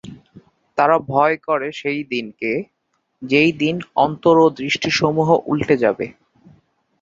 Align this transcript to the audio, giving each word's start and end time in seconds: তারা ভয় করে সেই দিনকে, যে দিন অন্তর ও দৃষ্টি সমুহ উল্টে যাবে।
তারা 0.77 0.95
ভয় 1.09 1.35
করে 1.47 1.67
সেই 1.79 2.01
দিনকে, 2.11 2.51
যে 3.21 3.41
দিন 3.61 3.75
অন্তর 4.05 4.35
ও 4.37 4.57
দৃষ্টি 4.59 4.89
সমুহ 4.99 5.29
উল্টে 5.47 5.75
যাবে। 5.83 6.05